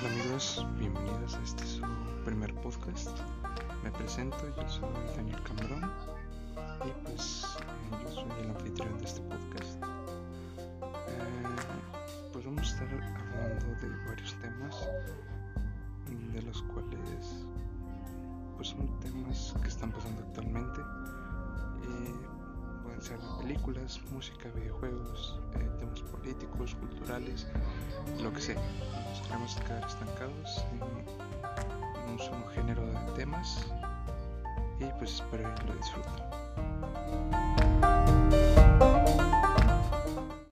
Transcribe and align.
Bienvenidos, 0.00 0.64
bienvenidos 0.78 1.34
a 1.34 1.42
este 1.42 1.66
su 1.66 1.82
primer 2.24 2.54
podcast. 2.54 3.18
Me 3.82 3.90
presento, 3.90 4.36
yo 4.56 4.68
soy 4.68 4.88
Daniel 5.16 5.42
Camarón 5.42 5.90
y 6.86 7.04
pues 7.04 7.44
eh, 7.60 8.04
yo 8.04 8.12
soy 8.12 8.30
el 8.40 8.50
anfitrión 8.50 8.96
de 8.98 9.04
este 9.04 9.20
podcast. 9.22 9.82
Eh, 11.08 11.56
pues 12.32 12.44
vamos 12.44 12.60
a 12.60 12.64
estar 12.64 12.86
hablando 12.86 13.66
de 13.80 14.06
varios 14.06 14.34
temas, 14.34 14.76
de 16.32 16.42
los 16.42 16.62
cuales 16.62 17.44
pues 18.56 18.68
son 18.68 19.00
temas 19.00 19.52
que 19.60 19.68
están 19.68 19.90
pasando 19.90 20.20
actualmente. 20.20 20.80
Eh, 20.80 22.14
pueden 22.84 23.02
ser 23.02 23.18
películas, 23.40 24.00
música, 24.12 24.48
videojuegos, 24.54 25.40
temas 25.80 26.02
políticos, 26.02 26.76
culturales, 26.76 27.48
lo 28.22 28.32
que 28.32 28.40
sea 28.40 28.56
queremos 29.28 29.56
quedar 29.56 29.84
estancados 29.86 30.64
en 30.72 32.12
un 32.12 32.18
solo 32.18 32.48
género 32.54 32.82
de 32.86 33.12
temas 33.14 33.66
y 34.80 34.84
pues 34.98 35.16
espero 35.16 35.54
que 35.54 35.64
lo 35.64 35.74
disfruten. 35.74 36.47